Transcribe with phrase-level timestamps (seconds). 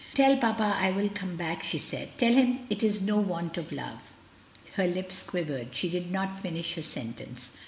[0.15, 3.71] "Tell papa I will come back," she said; "tell him it is no want of
[3.71, 4.15] love."
[4.73, 7.51] Her lips quivered; she did not finish her sentence.